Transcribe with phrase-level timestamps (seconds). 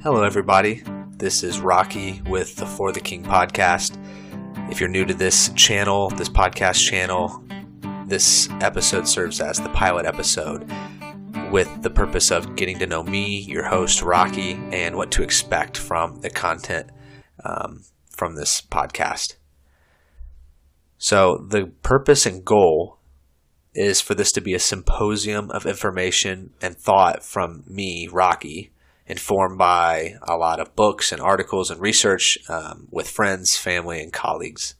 [0.00, 0.84] Hello, everybody.
[1.16, 3.98] This is Rocky with the For the King podcast.
[4.70, 7.42] If you're new to this channel, this podcast channel,
[8.06, 10.70] this episode serves as the pilot episode
[11.50, 15.76] with the purpose of getting to know me, your host, Rocky, and what to expect
[15.76, 16.90] from the content
[17.44, 19.34] um, from this podcast.
[20.96, 23.00] So, the purpose and goal
[23.74, 28.70] is for this to be a symposium of information and thought from me, Rocky,
[29.08, 34.12] informed by a lot of books and articles and research um, with friends, family, and
[34.12, 34.74] colleagues.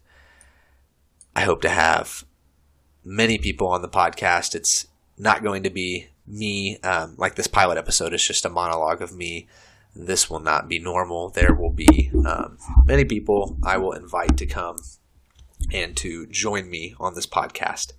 [1.34, 2.24] I hope to have
[3.04, 4.54] many people on the podcast.
[4.54, 9.00] It's not going to be me, um, like this pilot episode is just a monologue
[9.00, 9.48] of me.
[9.96, 11.30] This will not be normal.
[11.30, 14.76] There will be um, many people I will invite to come
[15.72, 17.92] and to join me on this podcast.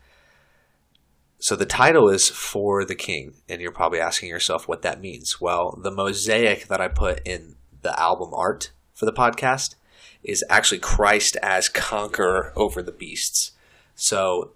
[1.42, 5.40] So the title is For the King, and you're probably asking yourself what that means.
[5.40, 9.76] Well, the mosaic that I put in the album art for the podcast
[10.22, 13.54] is actually Christ as conqueror over the beasts.
[13.96, 14.52] So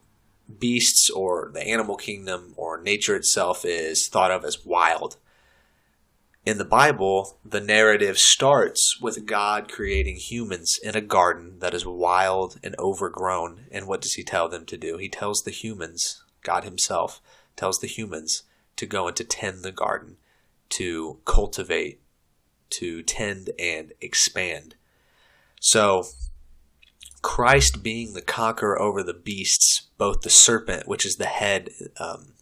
[0.60, 5.16] beasts or the animal kingdom or nature itself is thought of as wild.
[6.46, 11.86] In the Bible, the narrative starts with God creating humans in a garden that is
[11.86, 13.68] wild and overgrown.
[13.72, 14.98] And what does he tell them to do?
[14.98, 17.22] He tells the humans God Himself
[17.56, 18.44] tells the humans
[18.76, 20.18] to go and to tend the garden,
[20.70, 22.02] to cultivate,
[22.72, 24.76] to tend and expand.
[25.60, 26.06] So,
[27.22, 32.34] Christ being the conqueror over the beasts, both the serpent, which is the head, um,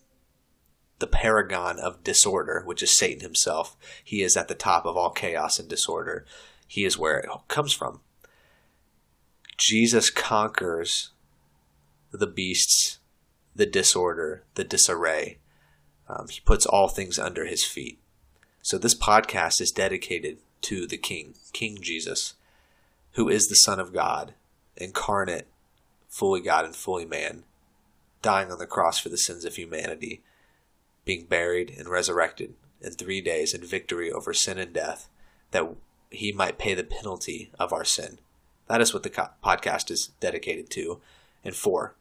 [0.99, 5.11] the paragon of disorder, which is Satan himself, he is at the top of all
[5.11, 6.25] chaos and disorder.
[6.67, 7.99] He is where it comes from.
[9.57, 11.11] Jesus conquers
[12.11, 12.97] the beasts
[13.55, 15.37] the disorder, the disarray.
[16.07, 17.99] Um, he puts all things under his feet.
[18.61, 22.35] So this podcast is dedicated to the King, King Jesus,
[23.13, 24.33] who is the Son of God,
[24.77, 25.47] incarnate,
[26.07, 27.43] fully God and fully man,
[28.21, 30.21] dying on the cross for the sins of humanity,
[31.05, 35.07] being buried and resurrected in three days in victory over sin and death,
[35.51, 35.67] that
[36.09, 38.19] he might pay the penalty of our sin.
[38.67, 41.01] That is what the podcast is dedicated to
[41.43, 41.95] and for.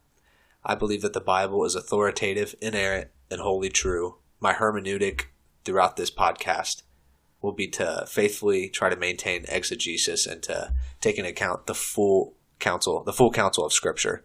[0.65, 4.17] I believe that the Bible is authoritative, inerrant, and wholly true.
[4.41, 5.27] My hermeneutic
[5.65, 6.83] throughout this podcast
[7.41, 12.35] will be to faithfully try to maintain exegesis and to take into account the full
[12.59, 14.23] counsel, the full counsel of Scripture.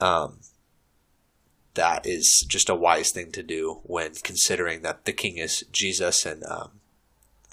[0.00, 0.40] Um,
[1.74, 6.26] that is just a wise thing to do when considering that the King is Jesus
[6.26, 6.80] and um,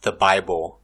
[0.02, 0.82] the Bible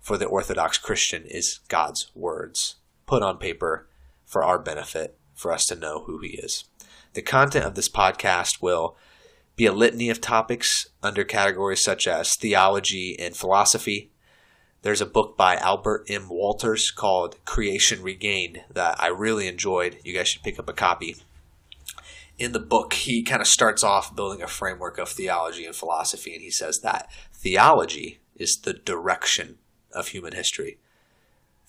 [0.00, 2.76] for the Orthodox Christian is God's words
[3.06, 3.88] put on paper
[4.24, 6.64] for our benefit for us to know who he is.
[7.14, 8.96] The content of this podcast will
[9.56, 14.10] be a litany of topics under categories such as theology and philosophy.
[14.80, 16.28] There's a book by Albert M.
[16.30, 19.98] Wolters called Creation Regained that I really enjoyed.
[20.02, 21.16] You guys should pick up a copy.
[22.38, 26.32] In the book, he kind of starts off building a framework of theology and philosophy,
[26.32, 29.58] and he says that theology is the direction
[29.92, 30.78] of human history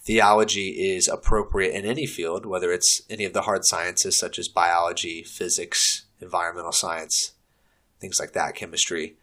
[0.04, 4.48] theology is appropriate in any field, whether it's any of the hard sciences such as
[4.48, 7.32] biology, physics, environmental science,
[8.00, 9.16] things like that, chemistry.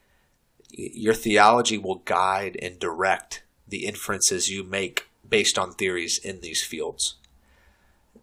[0.71, 6.65] Your theology will guide and direct the inferences you make based on theories in these
[6.65, 7.17] fields.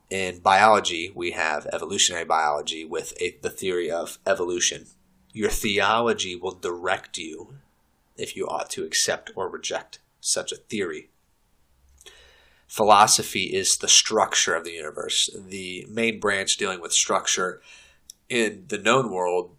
[0.09, 4.87] In biology, we have evolutionary biology with a, the theory of evolution.
[5.33, 7.55] Your theology will direct you
[8.17, 11.09] if you ought to accept or reject such a theory
[12.67, 15.29] philosophy is the structure of the universe.
[15.35, 17.61] The main branch dealing with structure
[18.29, 19.55] in the known world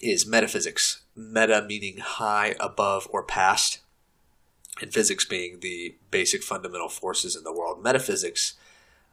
[0.00, 1.02] is metaphysics.
[1.16, 3.80] Meta meaning high, above, or past,
[4.80, 7.82] and physics being the basic fundamental forces in the world.
[7.82, 8.54] Metaphysics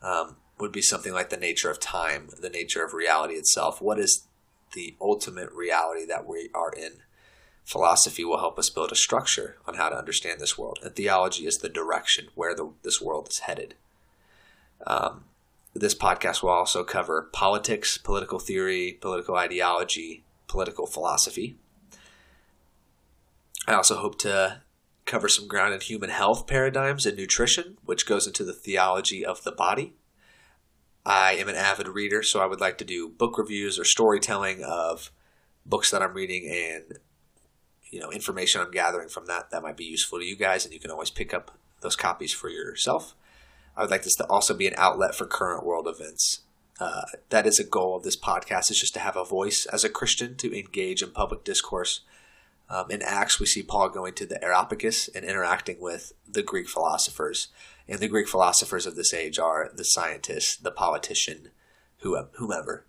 [0.04, 3.82] um, would be something like the nature of time, the nature of reality itself.
[3.82, 4.28] What is
[4.74, 7.00] the ultimate reality that we are in?
[7.66, 11.48] Philosophy will help us build a structure on how to understand this world, and theology
[11.48, 13.74] is the direction where the, this world is headed.
[14.86, 15.24] Um,
[15.74, 21.58] this podcast will also cover politics, political theory, political ideology, political philosophy.
[23.68, 24.62] I also hope to
[25.06, 29.44] cover some ground in human health paradigms and nutrition, which goes into the theology of
[29.44, 29.96] the body.
[31.04, 34.64] I am an avid reader, so I would like to do book reviews or storytelling
[34.64, 35.12] of
[35.66, 37.00] books that I'm reading and
[37.96, 40.74] you know information I'm gathering from that that might be useful to you guys, and
[40.74, 43.16] you can always pick up those copies for yourself.
[43.76, 46.42] I would like this to also be an outlet for current world events.
[46.78, 49.86] Uh, that is a goal of this podcast is just to have a voice as
[49.86, 52.02] a Christian to engage in public discourse
[52.68, 56.68] Um, in Acts, we see Paul going to the Areopagus and interacting with the Greek
[56.68, 57.50] philosophers.
[57.88, 61.52] And the Greek philosophers of this age are the scientist, the politician,
[62.00, 62.88] whomever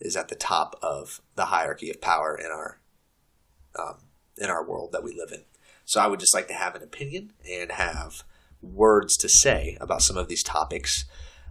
[0.00, 2.80] is at the top of the hierarchy of power in our
[3.78, 3.96] um,
[4.38, 5.42] in our world that we live in.
[5.84, 8.24] So I would just like to have an opinion and have
[8.62, 11.04] words to say about some of these topics.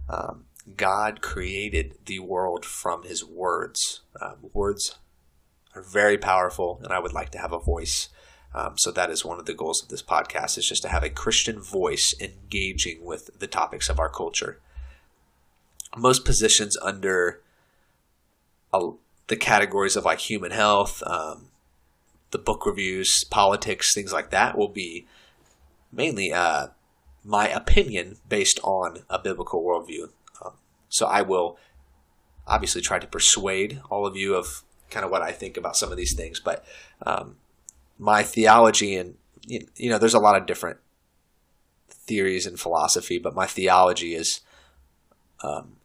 [0.08, 0.46] Um,
[0.76, 4.00] God created the world from His words.
[4.20, 4.98] Um, words
[5.74, 8.08] are very powerful, and I would like to have a voice.
[8.54, 11.02] Um, so that is one of the goals of this podcast: is just to have
[11.02, 14.60] a Christian voice engaging with the topics of our culture.
[15.96, 17.40] Most positions under
[18.72, 18.90] a,
[19.28, 21.48] the categories of like human health, um,
[22.34, 25.06] the book reviews, politics, things like that will be
[25.92, 26.66] mainly uh,
[27.22, 30.08] my opinion based on a biblical worldview.
[30.44, 30.54] Um,
[30.88, 31.56] so I will
[32.44, 35.92] obviously try to persuade all of you of kind of what I think about some
[35.92, 36.64] of these things, but
[37.06, 37.36] um,
[38.00, 39.14] my theology and
[39.46, 40.78] you know, there's a lot of different
[41.88, 44.40] theories and philosophy, but my theology is
[45.44, 45.76] um,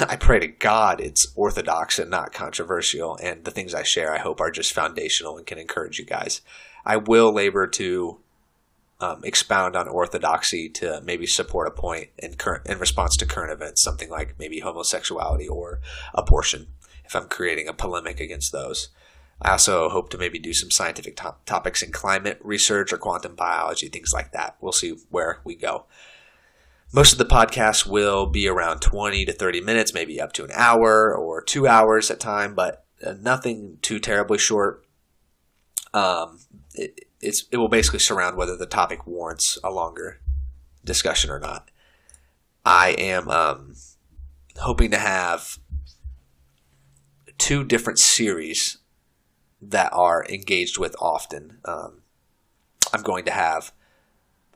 [0.00, 4.18] I pray to God it's orthodox and not controversial, and the things I share I
[4.18, 6.40] hope are just foundational and can encourage you guys.
[6.84, 8.20] I will labor to
[9.00, 13.52] um, expound on orthodoxy to maybe support a point in current in response to current
[13.52, 15.80] events, something like maybe homosexuality or
[16.14, 16.68] abortion,
[17.04, 18.88] if I'm creating a polemic against those.
[19.42, 23.34] I also hope to maybe do some scientific to- topics in climate research or quantum
[23.34, 24.56] biology, things like that.
[24.60, 25.86] We'll see where we go.
[26.92, 30.50] Most of the podcasts will be around 20 to 30 minutes, maybe up to an
[30.54, 34.84] hour or two hours at time, but uh, nothing too terribly short.
[35.94, 36.40] Um,
[36.74, 40.20] it, it will basically surround whether the topic warrants a longer
[40.84, 41.70] discussion or not.
[42.64, 43.74] I am um,
[44.58, 45.58] hoping to have
[47.38, 48.78] two different series
[49.62, 51.58] that are engaged with often.
[51.64, 52.02] Um,
[52.92, 53.72] I'm going to have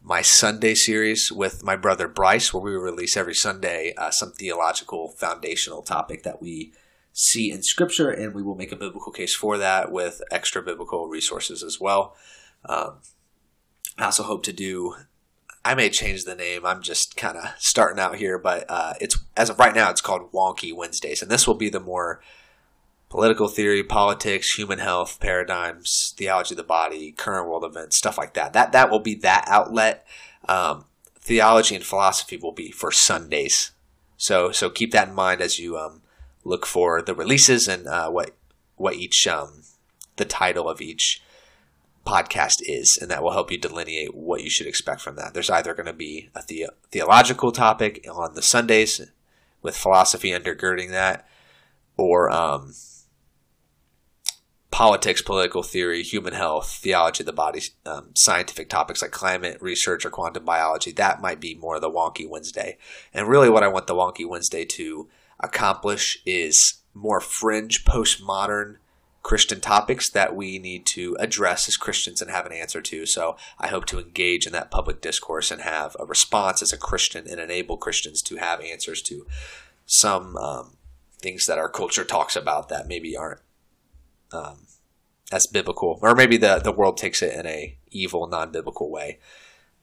[0.06, 5.08] my Sunday series with my brother Bryce, where we release every Sunday uh, some theological
[5.08, 6.74] foundational topic that we
[7.14, 11.08] see in Scripture, and we will make a biblical case for that with extra biblical
[11.08, 12.14] resources as well.
[12.66, 12.98] Um,
[13.96, 14.94] I also hope to do.
[15.64, 16.66] I may change the name.
[16.66, 20.02] I'm just kind of starting out here, but uh, it's as of right now, it's
[20.02, 22.20] called Wonky Wednesdays, and this will be the more
[23.14, 28.34] political theory, politics, human health, paradigms, theology of the body, current world events, stuff like
[28.34, 28.52] that.
[28.54, 30.04] That that will be that outlet.
[30.48, 30.86] Um,
[31.20, 33.70] theology and philosophy will be for Sundays.
[34.16, 36.02] So so keep that in mind as you um,
[36.42, 38.32] look for the releases and uh, what
[38.74, 39.62] what each um,
[40.16, 41.22] the title of each
[42.04, 45.34] podcast is, and that will help you delineate what you should expect from that.
[45.34, 49.00] There's either going to be a the- theological topic on the Sundays
[49.62, 51.28] with philosophy undergirding that,
[51.96, 52.74] or um,
[54.74, 60.04] politics, political theory, human health, theology of the body, um, scientific topics like climate research
[60.04, 60.90] or quantum biology.
[60.90, 62.76] That might be more the wonky Wednesday.
[63.12, 68.78] And really, what I want the wonky Wednesday to accomplish is more fringe, postmodern
[69.22, 73.06] Christian topics that we need to address as Christians and have an answer to.
[73.06, 76.76] So I hope to engage in that public discourse and have a response as a
[76.76, 79.24] Christian and enable Christians to have answers to
[79.86, 80.78] some um,
[81.22, 83.40] things that our culture talks about that maybe aren't
[84.34, 84.66] um,
[85.32, 89.18] as biblical, or maybe the the world takes it in a evil, non biblical way.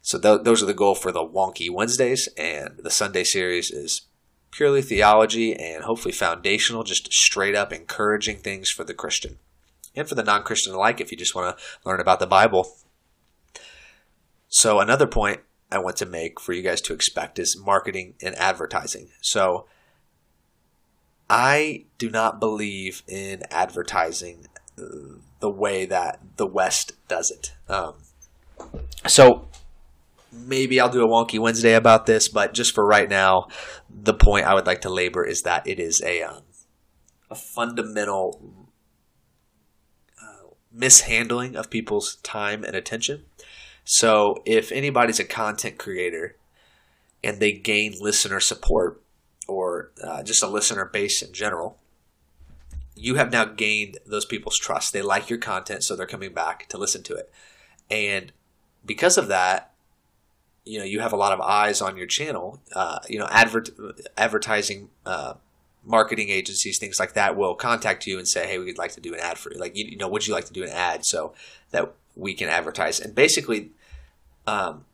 [0.01, 4.01] So th- those are the goal for the wonky Wednesdays, and the Sunday series is
[4.51, 9.38] purely theology and hopefully foundational, just straight up encouraging things for the Christian
[9.96, 11.00] and for the non Christian alike.
[11.00, 12.75] If you just want to learn about the Bible.
[14.48, 15.41] So another point
[15.72, 19.10] I want to make for you guys to expect is marketing and advertising.
[19.22, 19.65] So
[21.34, 24.48] I do not believe in advertising
[25.40, 27.54] the way that the West does it.
[27.70, 27.94] Um,
[29.08, 29.48] so
[30.30, 33.48] maybe I'll do a wonky Wednesday about this, but just for right now,
[33.90, 36.42] the point I would like to labor is that it is a um,
[37.30, 38.68] a fundamental
[40.22, 43.24] uh, mishandling of people's time and attention.
[43.86, 46.36] So if anybody's a content creator
[47.24, 49.02] and they gain listener support
[50.04, 51.78] uh, just a listener base in general,
[52.96, 54.94] you have now gained those people's trust.
[54.94, 57.32] They like your content, so they're coming back to listen to it.
[57.90, 58.32] And
[58.86, 59.72] because of that,
[60.66, 62.62] you know, you have a lot of eyes on your channel.
[62.74, 63.70] Uh, you know, advert
[64.18, 65.34] advertising, uh,
[65.84, 69.14] marketing agencies, things like that will contact you and say, "Hey, we'd like to do
[69.14, 69.60] an ad for you.
[69.60, 71.34] Like, you, you know, would you like to do an ad so
[71.72, 73.72] that we can advertise?" And basically,
[74.46, 74.86] um,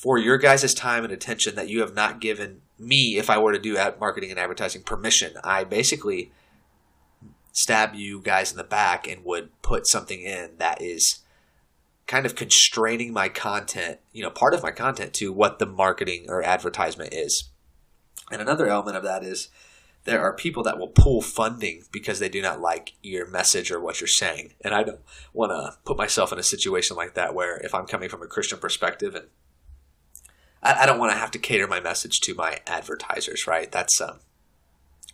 [0.00, 3.52] for your guys' time and attention that you have not given me if I were
[3.52, 5.34] to do ad marketing and advertising permission.
[5.44, 6.32] I basically
[7.52, 11.20] stab you guys in the back and would put something in that is
[12.06, 16.24] kind of constraining my content, you know, part of my content to what the marketing
[16.28, 17.50] or advertisement is.
[18.32, 19.48] And another element of that is
[20.04, 23.78] there are people that will pull funding because they do not like your message or
[23.78, 24.54] what you're saying.
[24.62, 25.00] And I don't
[25.34, 28.26] want to put myself in a situation like that where if I'm coming from a
[28.26, 29.26] Christian perspective and
[30.62, 33.70] I, I don't want to have to cater my message to my advertisers, right?
[33.70, 34.20] That's um,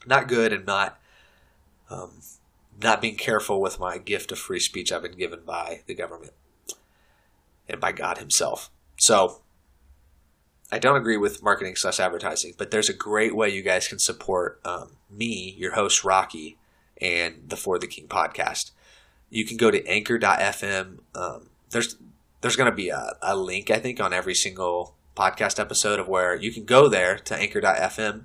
[0.06, 0.98] not good and not
[1.90, 2.20] um,
[2.82, 6.32] not being careful with my gift of free speech I've been given by the government
[7.68, 8.70] and by God Himself.
[8.98, 9.40] So
[10.70, 13.98] I don't agree with marketing slash advertising, but there's a great way you guys can
[13.98, 16.58] support um, me, your host Rocky,
[17.00, 18.72] and the For the King podcast.
[19.30, 20.98] You can go to Anchor.fm.
[21.14, 21.96] Um, there's
[22.40, 26.06] there's going to be a, a link I think on every single podcast episode of
[26.06, 28.24] where you can go there to Anchor.fm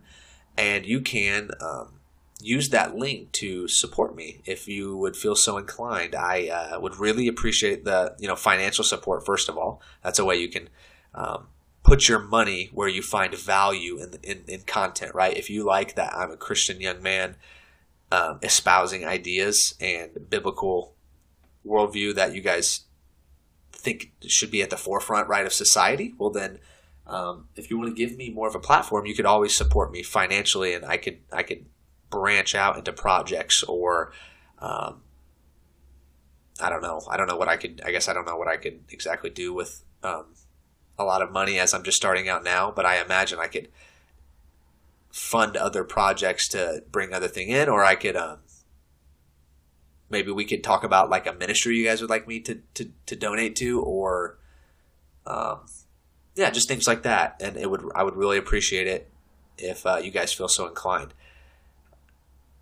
[0.58, 2.02] and you can um,
[2.42, 6.16] use that link to support me if you would feel so inclined.
[6.16, 9.82] I uh, would really appreciate the you know financial support first of all.
[10.04, 10.70] That's a way you can
[11.14, 11.48] um,
[11.84, 15.36] put your money where you find value in, in, in content, right?
[15.36, 17.36] If you like that I'm a Christian young man
[18.12, 20.96] um, espousing ideas and biblical
[21.66, 22.82] worldview that you guys
[23.72, 26.60] think should be at the forefront, right, of society, well then.
[27.08, 29.92] Um, if you want to give me more of a platform, you could always support
[29.92, 31.66] me financially, and I could I could
[32.10, 34.12] branch out into projects or
[34.60, 35.02] um,
[36.62, 37.02] I don't know.
[37.10, 37.82] I don't know what I could.
[37.86, 40.26] I guess I don't know what I could exactly do with um,
[40.98, 43.70] a lot of money as I'm just starting out now, but I imagine I could
[45.10, 48.40] fund other projects to bring other thing in, or I could um,
[50.10, 52.92] maybe we could talk about like a ministry you guys would like me to to,
[53.08, 54.38] to donate to, or
[55.26, 55.62] um,
[56.36, 57.42] yeah, just things like that.
[57.42, 59.10] And it would I would really appreciate it
[59.58, 61.14] if uh, you guys feel so inclined.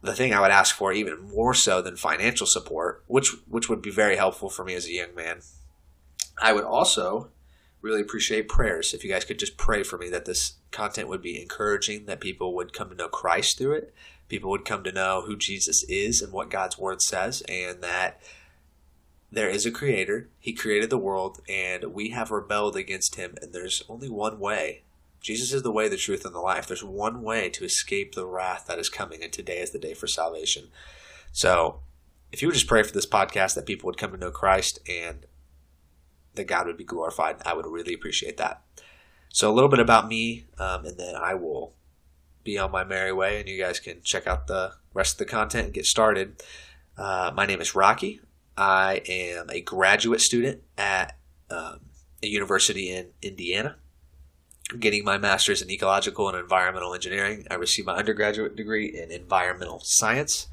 [0.01, 3.81] The thing I would ask for even more so than financial support, which which would
[3.81, 5.41] be very helpful for me as a young man,
[6.41, 7.29] I would also
[7.81, 8.93] really appreciate prayers.
[8.93, 12.19] If you guys could just pray for me that this content would be encouraging, that
[12.19, 13.93] people would come to know Christ through it,
[14.27, 18.21] people would come to know who Jesus is and what God's word says, and that
[19.31, 20.29] there is a creator.
[20.39, 24.83] He created the world, and we have rebelled against him, and there's only one way.
[25.21, 26.67] Jesus is the way, the truth, and the life.
[26.67, 29.93] There's one way to escape the wrath that is coming, and today is the day
[29.93, 30.69] for salvation.
[31.31, 31.81] So,
[32.31, 34.79] if you would just pray for this podcast that people would come to know Christ
[34.87, 35.25] and
[36.39, 37.37] that God would be glorified.
[37.45, 38.61] I would really appreciate that.
[39.29, 41.73] So a little bit about me, um, and then I will
[42.43, 45.25] be on my merry way, and you guys can check out the rest of the
[45.25, 46.41] content and get started.
[46.97, 48.21] Uh, my name is Rocky.
[48.59, 51.17] I am a graduate student at
[51.49, 51.79] um,
[52.21, 53.77] a university in Indiana.
[54.69, 57.47] I'm getting my master's in ecological and environmental engineering.
[57.49, 60.47] I received my undergraduate degree in environmental science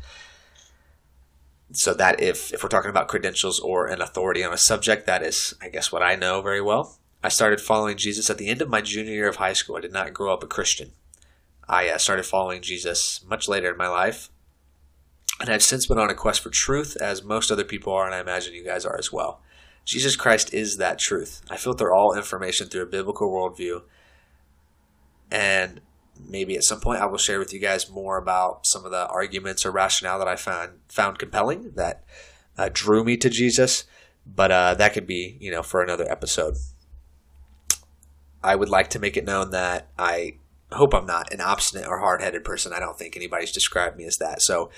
[1.73, 5.25] so that if if we're talking about credentials or an authority on a subject, that
[5.25, 6.99] is, I guess, what I know very well.
[7.25, 9.77] I started following Jesus at the end of my junior year of high school.
[9.77, 10.93] I did not grow up a Christian.
[11.69, 14.31] I uh, started following Jesus much later in my life,
[15.41, 18.15] and I've since been on a quest for truth, as most other people are, and
[18.15, 19.41] I imagine you guys are as well.
[19.85, 21.43] Jesus Christ is that truth.
[21.51, 23.83] I filter all information through a biblical worldview,
[25.31, 25.81] and
[26.27, 29.07] maybe at some point I will share with you guys more about some of the
[29.09, 32.05] arguments or rationale that I found found compelling that
[32.57, 33.85] uh, drew me to Jesus.
[34.27, 36.57] But uh, that could be, you know, for another episode.
[38.43, 40.39] I would like to make it known that I
[40.73, 42.73] hope I'm not an obstinate or hard headed person.
[42.73, 44.43] I don't think anybody's described me as that.
[44.43, 44.71] So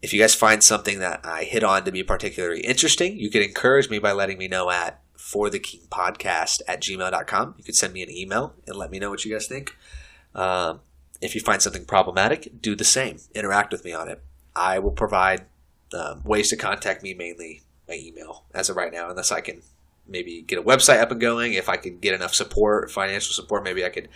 [0.00, 3.42] if you guys find something that I hit on to be particularly interesting, you can
[3.42, 7.54] encourage me by letting me know at for the king podcast at gmail.com.
[7.58, 9.76] You could send me an email and let me know what you guys think.
[10.34, 10.80] Um,
[11.20, 13.18] if you find something problematic, do the same.
[13.34, 14.22] Interact with me on it.
[14.54, 15.46] I will provide
[15.92, 19.62] um, ways to contact me, mainly my email, as of right now, unless I can
[20.06, 21.54] maybe get a website up and going.
[21.54, 24.08] If I can get enough support, financial support, maybe I could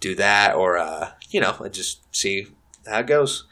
[0.00, 2.48] do that, or uh, you know, just see
[2.86, 3.44] how it goes.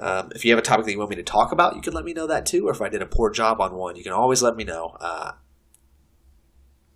[0.00, 1.92] Um, if you have a topic that you want me to talk about, you can
[1.92, 2.68] let me know that too.
[2.68, 4.96] Or if I did a poor job on one, you can always let me know.
[5.00, 5.32] Uh,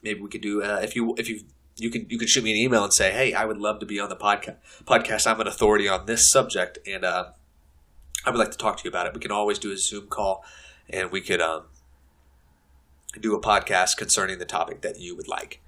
[0.02, 1.40] maybe we could do uh, if you if you
[1.76, 3.87] you can you can shoot me an email and say, "Hey, I would love to
[3.87, 4.56] be on the podcast.
[4.85, 7.30] Podcast, I'm an authority on this subject, and uh,
[8.25, 10.06] I would like to talk to you about it." We can always do a Zoom
[10.06, 10.44] call,
[10.88, 11.64] and we could um,
[13.21, 15.61] do a podcast concerning the topic that you would like.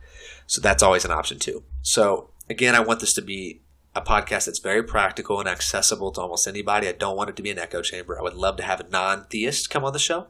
[0.47, 1.65] So that's always an option too.
[1.83, 3.61] So again, I want this to be
[3.95, 6.89] a podcast that's very practical and accessible to almost anybody.
[6.89, 8.19] I don't want it to be an echo chamber.
[8.19, 10.27] I would love to have a non-theist come on the show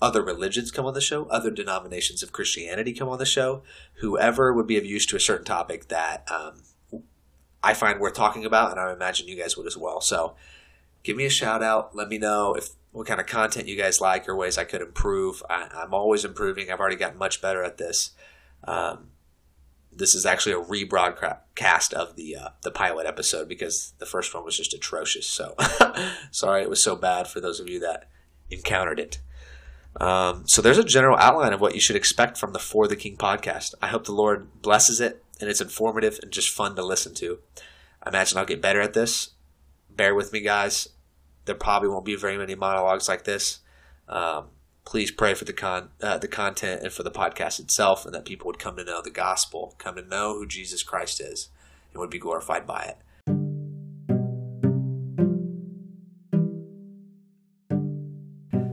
[0.00, 3.62] other religions come on the show, other denominations of Christianity come on the show,
[3.94, 6.62] whoever would be of use to a certain topic that um,
[7.62, 10.00] I find worth talking about, and I imagine you guys would as well.
[10.00, 10.36] So
[11.02, 11.96] give me a shout out.
[11.96, 14.82] Let me know if what kind of content you guys like or ways I could
[14.82, 15.42] improve.
[15.50, 16.70] I, am always improving.
[16.70, 18.12] I've already gotten much better at this.
[18.64, 19.08] Um,
[19.98, 24.44] this is actually a rebroadcast of the uh, the pilot episode because the first one
[24.44, 25.26] was just atrocious.
[25.26, 25.54] So
[26.30, 28.08] sorry it was so bad for those of you that
[28.50, 29.18] encountered it.
[30.00, 32.96] Um, so there's a general outline of what you should expect from the For the
[32.96, 33.74] King podcast.
[33.82, 37.38] I hope the Lord blesses it and it's informative and just fun to listen to.
[38.02, 39.30] I imagine I'll get better at this.
[39.90, 40.88] Bear with me, guys.
[41.46, 43.60] There probably won't be very many monologues like this.
[44.08, 44.48] Um,
[44.88, 48.24] please pray for the con uh, the content and for the podcast itself, and that
[48.24, 51.50] people would come to know the gospel, come to know who Jesus Christ is,
[51.92, 52.96] and would be glorified by it.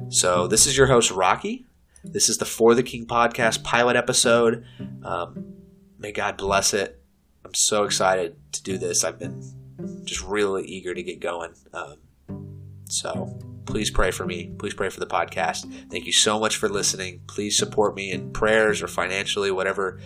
[0.10, 1.66] So this is your host Rocky.
[2.06, 4.64] This is the For the King podcast pilot episode.
[5.04, 5.56] Um,
[6.00, 7.04] may God bless it.
[7.44, 9.04] I'm so excited to do this.
[9.04, 9.42] I've been
[10.06, 11.56] just really eager to get going.
[11.74, 11.98] Um,
[12.86, 14.54] so please pray for me.
[14.58, 15.72] Please pray for the podcast.
[15.90, 17.22] Thank you so much for listening.
[17.28, 20.00] Please support me in prayers or financially, whatever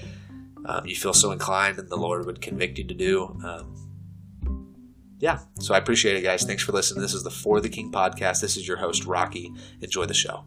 [0.65, 3.37] um, you feel so inclined and the Lord would convict you to do.
[3.43, 3.75] Um,
[5.19, 6.43] yeah, so I appreciate it, guys.
[6.43, 7.01] Thanks for listening.
[7.01, 8.39] This is the For the King podcast.
[8.41, 9.53] This is your host, Rocky.
[9.81, 10.45] Enjoy the show.